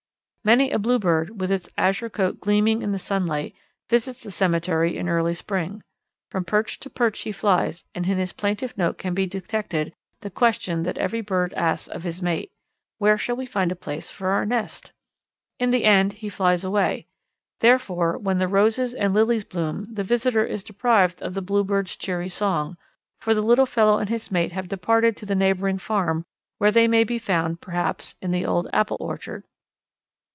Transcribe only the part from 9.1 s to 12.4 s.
be detected the question that every bird asks of his